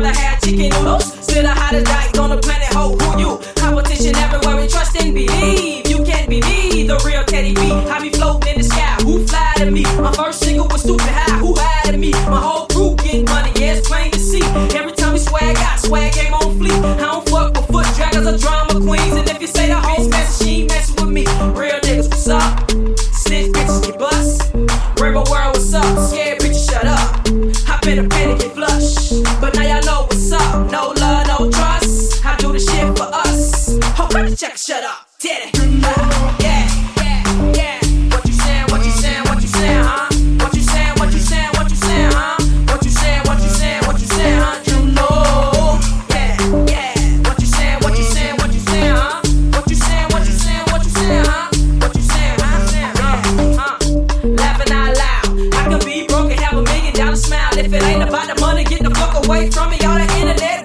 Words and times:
brother 0.00 0.18
had 0.18 0.40
chicken 0.40 0.70
noodles. 0.70 1.04
Still 1.24 1.42
the 1.42 1.50
hottest 1.50 1.86
dice 1.86 2.18
on 2.18 2.30
the 2.30 2.38
planet. 2.38 2.68
Ho, 2.74 2.96
who 2.96 3.18
you? 3.18 3.40
Competition 3.56 4.14
everywhere. 4.16 4.56
We 4.56 4.68
trust 4.68 4.96
and 4.96 5.14
believe. 5.14 5.88
You 5.88 6.04
can't 6.04 6.28
be 6.28 6.40
me, 6.42 6.84
the 6.86 7.00
real 7.04 7.24
Teddy 7.24 7.54
Bee. 7.54 7.72
I 7.72 8.00
be 8.00 8.10
floating 8.10 8.52
in 8.52 8.58
the 8.58 8.64
sky. 8.64 8.94
Who 9.02 9.26
fly 9.26 9.52
to 9.58 9.70
me? 9.70 9.82
My 9.98 10.12
first 10.12 10.40
single 10.40 10.68
was 10.68 10.82
stupid 10.82 11.08
high. 11.08 11.38
Who 11.38 11.54
had 11.54 11.90
to 11.92 11.98
me? 11.98 12.12
My 12.30 12.40
whole 12.40 12.66
crew 12.66 12.94
getting 12.96 13.24
money. 13.24 13.50
Yeah, 13.56 13.74
it's 13.74 13.88
plain 13.88 14.10
to 14.12 14.18
see. 14.18 14.42
Every 14.76 14.92
time 14.92 15.14
we 15.14 15.18
swag, 15.18 15.56
I 15.56 15.76
swag 15.76 16.12
game 16.14 16.34
on 16.34 16.58
fleek. 16.58 16.78
I 16.84 16.96
don't 16.96 17.28
fuck 17.28 17.54
with 17.56 17.66
foot 17.66 17.86
dragons 17.96 18.26
or 18.26 18.38
drama. 18.38 18.57
Check, 34.38 34.56
shut 34.56 34.84
up. 34.84 35.08
Teddy. 35.18 35.50
Yeah, 36.38 36.70
yeah, 36.96 37.22
yeah. 37.58 37.80
What 38.06 38.22
you? 38.24 38.34
What 38.70 38.86
you? 38.86 38.92
What 39.26 39.42
you 39.42 39.50
huh? 39.58 40.06
What 40.38 40.54
you? 40.54 40.62
What 40.94 41.10
you? 41.12 41.18
What 41.58 41.66
you 41.66 41.82
huh? 42.14 42.38
What 42.70 42.84
you? 42.84 42.92
What 43.26 43.42
you? 43.42 43.58
What 43.82 43.98
you 43.98 44.06
huh? 44.38 44.62
Yeah, 46.14 46.38
yeah. 46.70 47.18
What 47.26 47.42
you? 47.42 47.50
What 47.82 47.98
you? 47.98 48.06
What 48.38 48.54
you 48.54 48.62
huh? 48.94 49.18
What 49.50 49.66
you? 49.66 49.76
What 50.06 50.22
you? 50.22 50.46
What 50.70 50.86
you 50.86 50.94
huh? 51.26 51.50
Uh, 53.00 53.18
uh. 53.58 53.74
Laughing 54.38 54.72
out 54.72 54.94
loud. 54.94 55.26
I 55.54 55.84
be 55.84 56.06
broke 56.06 56.30
and 56.30 56.38
have 56.38 56.58
a 56.58 56.62
million 56.62 56.94
dollar 56.94 57.16
smile. 57.16 57.58
If 57.58 57.72
it 57.72 57.82
ain't 57.82 58.04
about 58.04 58.28
the 58.32 58.40
money, 58.40 58.62
get 58.62 58.84
the 58.84 58.90
fuck 58.94 59.26
away 59.26 59.50
from 59.50 59.70
me. 59.70 59.78
All 59.80 59.96
the 59.98 60.06
internet 60.20 60.57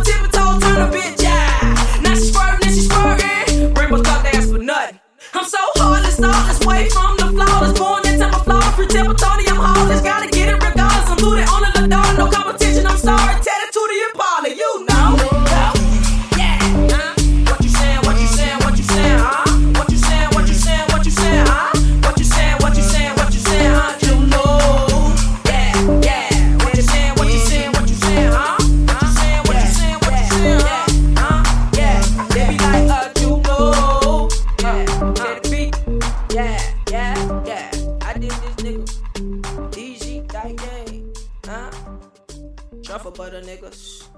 on 0.00 0.06
my 0.06 0.12
tippy 0.12 0.28
toe, 0.32 0.58
turn 0.60 0.80
a 0.82 0.92
bitch 0.92 1.22
yeah. 1.22 2.00
Now 2.02 2.14
she 2.14 2.30
swerving 2.30 2.64
and 2.64 4.50
for 4.50 4.58
nothing. 4.58 5.00
I'm 5.34 5.44
so 5.44 5.58
heartless, 5.76 6.16
thoughtless, 6.16 6.66
way 6.66 6.88
from 6.88 7.16
the 7.16 7.26
flawless. 7.26 7.78
Born 7.78 8.06
into 8.06 8.28
my 8.28 8.38
flawless, 8.38 8.74
free 8.76 8.86
Tony, 8.86 9.48
I'm 9.48 9.56
heartless. 9.56 10.00
That 40.42 40.56
game. 40.56 41.12
Huh? 41.44 41.70
Truffle 42.82 43.10
butter 43.10 43.40
niggas. 43.42 44.08